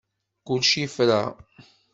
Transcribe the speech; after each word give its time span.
Kullec 0.45 0.71
yefra. 0.79 1.21